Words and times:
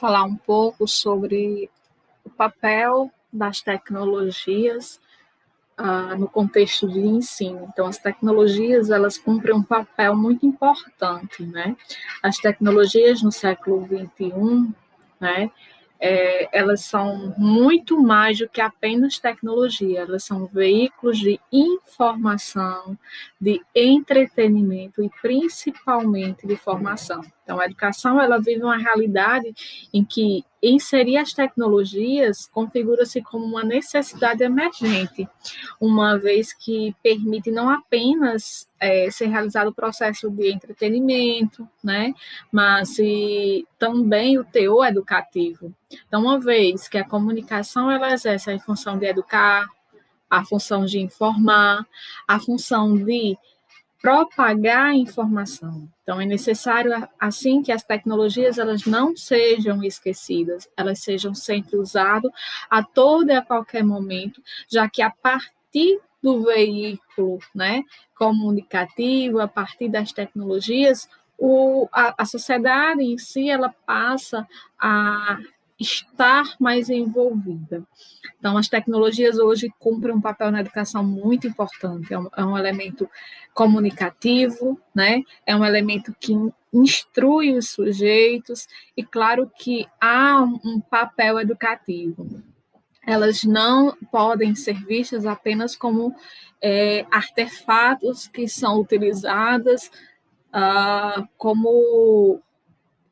falar 0.00 0.24
um 0.24 0.36
pouco 0.36 0.88
sobre 0.88 1.70
o 2.24 2.30
papel 2.30 3.10
das 3.32 3.60
tecnologias 3.60 5.00
uh, 5.78 6.18
no 6.18 6.26
contexto 6.26 6.88
de 6.88 7.00
ensino. 7.00 7.68
Então, 7.72 7.86
as 7.86 7.98
tecnologias 7.98 8.90
elas 8.90 9.18
cumprem 9.18 9.54
um 9.54 9.62
papel 9.62 10.16
muito 10.16 10.46
importante, 10.46 11.44
né? 11.44 11.76
As 12.22 12.38
tecnologias 12.38 13.22
no 13.22 13.30
século 13.30 13.82
21, 13.84 14.72
né? 15.20 15.50
é, 16.00 16.48
elas 16.58 16.80
são 16.80 17.34
muito 17.36 18.00
mais 18.02 18.38
do 18.38 18.48
que 18.48 18.60
apenas 18.60 19.18
tecnologia, 19.18 20.00
elas 20.00 20.24
são 20.24 20.46
veículos 20.46 21.18
de 21.18 21.38
informação, 21.52 22.98
de 23.38 23.60
entretenimento 23.74 25.02
e 25.04 25.10
principalmente 25.20 26.46
de 26.46 26.56
formação. 26.56 27.22
Então, 27.50 27.58
a 27.58 27.64
educação 27.64 28.20
ela 28.20 28.38
vive 28.38 28.62
uma 28.62 28.76
realidade 28.76 29.52
em 29.92 30.04
que 30.04 30.44
inserir 30.62 31.16
as 31.16 31.32
tecnologias 31.32 32.46
configura-se 32.46 33.20
como 33.22 33.44
uma 33.44 33.64
necessidade 33.64 34.44
emergente, 34.44 35.28
uma 35.80 36.16
vez 36.16 36.52
que 36.52 36.94
permite 37.02 37.50
não 37.50 37.68
apenas 37.68 38.68
é, 38.78 39.10
ser 39.10 39.26
realizado 39.26 39.66
o 39.66 39.74
processo 39.74 40.30
de 40.30 40.48
entretenimento, 40.48 41.68
né, 41.82 42.14
mas 42.52 42.96
também 43.76 44.38
o 44.38 44.44
teor 44.44 44.86
educativo. 44.86 45.74
Então, 46.06 46.22
uma 46.22 46.38
vez 46.38 46.86
que 46.86 46.98
a 46.98 47.08
comunicação 47.08 47.90
ela 47.90 48.12
exerce 48.12 48.48
a 48.48 48.60
função 48.60 48.96
de 48.96 49.06
educar, 49.06 49.66
a 50.30 50.44
função 50.44 50.84
de 50.84 51.00
informar, 51.00 51.84
a 52.28 52.38
função 52.38 52.96
de 52.96 53.36
propagar 54.00 54.86
a 54.86 54.96
informação. 54.96 55.88
Então, 56.02 56.20
é 56.20 56.24
necessário, 56.24 56.92
assim, 57.18 57.62
que 57.62 57.70
as 57.70 57.82
tecnologias 57.82 58.58
elas 58.58 58.86
não 58.86 59.14
sejam 59.14 59.82
esquecidas, 59.84 60.68
elas 60.76 61.00
sejam 61.00 61.34
sempre 61.34 61.76
usadas 61.76 62.32
a 62.68 62.82
todo 62.82 63.30
e 63.30 63.34
a 63.34 63.42
qualquer 63.42 63.84
momento, 63.84 64.42
já 64.68 64.88
que 64.88 65.02
a 65.02 65.10
partir 65.10 66.00
do 66.22 66.44
veículo 66.44 67.38
né, 67.54 67.82
comunicativo, 68.16 69.38
a 69.38 69.48
partir 69.48 69.88
das 69.88 70.12
tecnologias, 70.12 71.08
o, 71.38 71.88
a, 71.92 72.22
a 72.22 72.24
sociedade 72.26 73.02
em 73.02 73.16
si 73.16 73.48
ela 73.48 73.74
passa 73.86 74.46
a 74.78 75.38
estar 75.80 76.56
mais 76.60 76.90
envolvida. 76.90 77.82
Então, 78.38 78.56
as 78.58 78.68
tecnologias 78.68 79.38
hoje 79.38 79.72
cumprem 79.78 80.14
um 80.14 80.20
papel 80.20 80.50
na 80.50 80.60
educação 80.60 81.02
muito 81.02 81.46
importante, 81.46 82.12
é 82.12 82.18
um, 82.18 82.28
é 82.36 82.44
um 82.44 82.56
elemento 82.56 83.08
comunicativo, 83.54 84.78
né? 84.94 85.22
é 85.46 85.56
um 85.56 85.64
elemento 85.64 86.14
que 86.20 86.34
instrui 86.72 87.56
os 87.56 87.70
sujeitos, 87.70 88.68
e 88.96 89.02
claro 89.02 89.50
que 89.58 89.86
há 90.00 90.42
um, 90.42 90.80
papel 90.80 91.40
educativo. 91.40 92.42
Elas 93.06 93.42
não 93.42 93.96
podem 94.12 94.54
ser 94.54 94.84
vistas 94.84 95.24
apenas 95.26 95.74
como 95.74 96.14
é, 96.62 97.06
artefatos 97.10 98.28
que 98.28 98.46
são 98.46 98.78
utilizados 98.78 99.90
uh, 100.54 101.26
como 101.36 102.40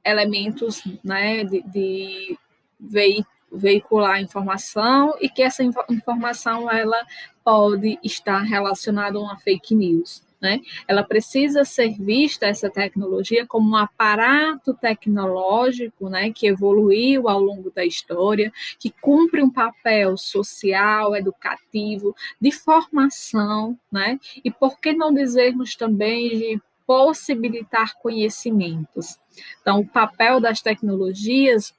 elementos 0.04 0.82
né, 1.02 1.42
de, 1.44 1.62
de 1.62 2.38
veicular 3.50 4.20
informação 4.20 5.14
e 5.20 5.28
que 5.28 5.42
essa 5.42 5.62
informação 5.90 6.70
ela 6.70 7.06
pode 7.42 7.98
estar 8.02 8.40
relacionada 8.40 9.18
a 9.18 9.22
uma 9.22 9.38
fake 9.38 9.74
news. 9.74 10.22
Né? 10.40 10.60
Ela 10.86 11.02
precisa 11.02 11.64
ser 11.64 11.98
vista, 11.98 12.46
essa 12.46 12.70
tecnologia, 12.70 13.44
como 13.44 13.70
um 13.70 13.76
aparato 13.76 14.72
tecnológico 14.72 16.08
né, 16.08 16.30
que 16.30 16.46
evoluiu 16.46 17.28
ao 17.28 17.40
longo 17.40 17.72
da 17.72 17.84
história, 17.84 18.52
que 18.78 18.90
cumpre 19.00 19.42
um 19.42 19.50
papel 19.50 20.16
social, 20.16 21.16
educativo, 21.16 22.14
de 22.40 22.52
formação, 22.52 23.76
né? 23.90 24.20
e 24.44 24.50
por 24.50 24.78
que 24.78 24.92
não 24.92 25.12
dizermos 25.12 25.74
também 25.74 26.28
de 26.28 26.62
possibilitar 26.86 27.94
conhecimentos. 28.00 29.18
Então, 29.60 29.80
o 29.80 29.86
papel 29.86 30.40
das 30.40 30.62
tecnologias 30.62 31.74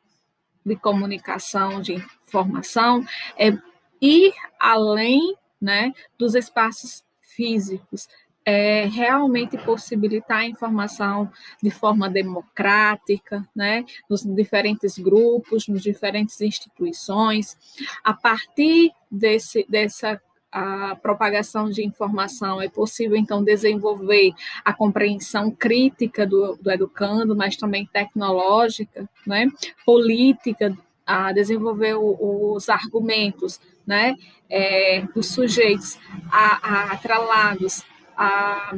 de 0.70 0.76
comunicação, 0.76 1.82
de 1.82 1.96
informação, 2.28 3.04
é 3.38 3.58
ir 4.00 4.34
além 4.60 5.36
né, 5.60 5.94
dos 6.18 6.36
espaços 6.36 7.04
físicos, 7.22 8.08
é 8.46 8.86
realmente 8.86 9.58
possibilitar 9.58 10.40
a 10.40 10.46
informação 10.46 11.30
de 11.62 11.70
forma 11.70 12.10
democrática, 12.10 13.48
né, 13.56 13.86
nos 14.10 14.24
diferentes 14.24 14.98
grupos, 14.98 15.68
nas 15.68 15.82
diferentes 15.82 16.40
instituições. 16.42 17.58
A 18.04 18.14
partir 18.14 18.92
desse, 19.12 19.66
dessa 19.70 20.20
a 20.52 20.96
propagação 20.96 21.70
de 21.70 21.86
informação, 21.86 22.62
é 22.62 22.68
possível, 22.68 23.16
então, 23.16 23.44
desenvolver 23.44 24.34
a 24.66 24.74
compreensão 24.74 25.52
crítica 25.52 26.26
do, 26.26 26.56
do 26.56 26.72
educando, 26.72 27.36
mas 27.36 27.56
também 27.56 27.86
tecnológica, 27.86 29.08
né? 29.26 29.48
política, 29.86 30.76
a 31.06 31.32
desenvolver 31.32 31.96
o, 31.96 32.54
os 32.54 32.70
argumentos 32.70 33.60
né? 33.86 34.16
É, 34.48 35.02
dos 35.16 35.28
sujeitos 35.28 35.98
a, 36.32 36.68
a, 36.68 36.94
atrelados 36.94 37.84
a 38.16 38.76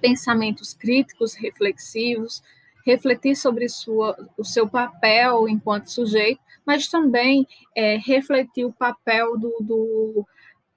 pensamentos 0.00 0.72
críticos, 0.72 1.34
reflexivos, 1.34 2.42
refletir 2.84 3.34
sobre 3.34 3.68
sua, 3.68 4.16
o 4.38 4.44
seu 4.44 4.68
papel 4.68 5.48
enquanto 5.48 5.90
sujeito, 5.90 6.40
mas 6.64 6.86
também 6.86 7.46
é, 7.74 7.96
refletir 7.96 8.64
o 8.64 8.72
papel 8.72 9.36
do, 9.36 9.56
do 9.60 10.26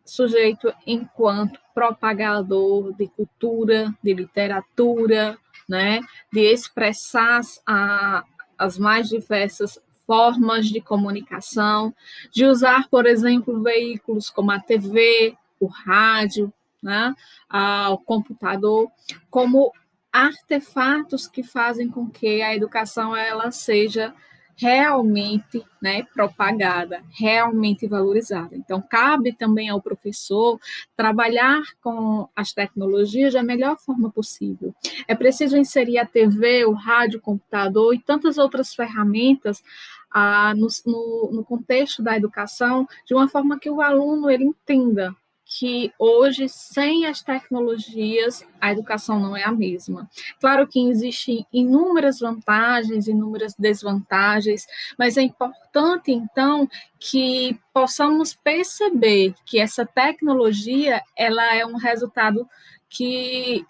sujeito 0.09 0.73
enquanto 0.85 1.59
propagador 1.73 2.93
de 2.93 3.07
cultura, 3.07 3.93
de 4.03 4.13
literatura, 4.13 5.37
né, 5.67 6.01
de 6.31 6.41
expressar 6.41 7.41
a, 7.65 8.23
as 8.57 8.77
mais 8.77 9.07
diversas 9.07 9.79
formas 10.05 10.67
de 10.67 10.81
comunicação, 10.81 11.93
de 12.31 12.45
usar, 12.45 12.89
por 12.89 13.05
exemplo, 13.05 13.61
veículos 13.61 14.29
como 14.29 14.51
a 14.51 14.59
TV, 14.59 15.35
o 15.59 15.67
rádio, 15.67 16.51
né, 16.81 17.13
a, 17.47 17.91
o 17.91 17.97
computador, 17.99 18.89
como 19.29 19.71
artefatos 20.11 21.27
que 21.27 21.43
fazem 21.43 21.87
com 21.87 22.09
que 22.09 22.41
a 22.41 22.55
educação 22.55 23.15
ela 23.15 23.51
seja 23.51 24.13
realmente 24.59 25.63
né, 25.81 26.03
propagada, 26.13 27.01
realmente 27.11 27.87
valorizada. 27.87 28.55
Então, 28.57 28.81
cabe 28.81 29.31
também 29.31 29.69
ao 29.69 29.81
professor 29.81 30.59
trabalhar 30.97 31.61
com 31.81 32.27
as 32.35 32.51
tecnologias 32.51 33.33
da 33.33 33.41
melhor 33.41 33.77
forma 33.77 34.11
possível. 34.11 34.75
É 35.07 35.15
preciso 35.15 35.55
inserir 35.55 35.97
a 35.97 36.05
TV, 36.05 36.65
o 36.65 36.73
rádio, 36.73 37.19
o 37.19 37.21
computador 37.21 37.95
e 37.95 37.99
tantas 37.99 38.37
outras 38.37 38.73
ferramentas 38.73 39.63
ah, 40.11 40.53
no, 40.55 40.67
no, 40.85 41.29
no 41.31 41.45
contexto 41.45 42.03
da 42.03 42.17
educação 42.17 42.85
de 43.05 43.13
uma 43.13 43.29
forma 43.29 43.57
que 43.57 43.69
o 43.69 43.81
aluno 43.81 44.29
ele 44.29 44.43
entenda 44.43 45.15
que 45.51 45.91
hoje, 45.97 46.47
sem 46.47 47.07
as 47.07 47.23
tecnologias, 47.23 48.47
a 48.61 48.71
educação 48.71 49.19
não 49.19 49.35
é 49.35 49.43
a 49.43 49.51
mesma. 49.51 50.07
Claro 50.39 50.67
que 50.67 50.79
existem 50.87 51.43
inúmeras 51.51 52.19
vantagens, 52.19 53.07
inúmeras 53.07 53.55
desvantagens, 53.57 54.67
mas 54.95 55.17
é 55.17 55.23
importante, 55.23 56.11
então, 56.11 56.69
que 56.99 57.59
possamos 57.73 58.35
perceber 58.35 59.33
que 59.43 59.59
essa 59.59 59.87
tecnologia 59.87 61.01
ela 61.17 61.55
é 61.55 61.65
um 61.65 61.77
resultado 61.77 62.47
que 62.87 63.65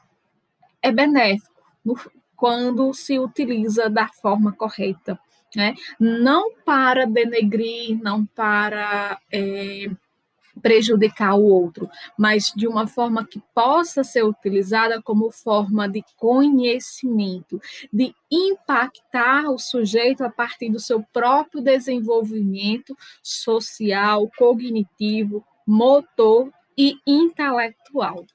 é 0.81 0.91
benéfico 0.91 1.49
quando 2.35 2.93
se 2.93 3.17
utiliza 3.17 3.89
da 3.89 4.09
forma 4.09 4.51
correta. 4.51 5.17
Né? 5.55 5.75
Não 5.97 6.53
para 6.65 7.05
denegrir, 7.05 7.97
não 8.01 8.25
para. 8.25 9.17
É, 9.31 9.89
prejudicar 10.61 11.35
o 11.35 11.43
outro, 11.43 11.89
mas 12.17 12.51
de 12.55 12.67
uma 12.67 12.87
forma 12.87 13.25
que 13.25 13.41
possa 13.53 14.03
ser 14.03 14.23
utilizada 14.23 15.01
como 15.01 15.31
forma 15.31 15.87
de 15.87 16.03
conhecimento, 16.17 17.61
de 17.91 18.13
impactar 18.31 19.49
o 19.49 19.57
sujeito 19.57 20.23
a 20.23 20.29
partir 20.29 20.69
do 20.69 20.79
seu 20.79 21.03
próprio 21.13 21.61
desenvolvimento 21.61 22.95
social, 23.21 24.29
cognitivo, 24.37 25.43
motor 25.65 26.51
e 26.77 26.95
intelectual. 27.05 28.25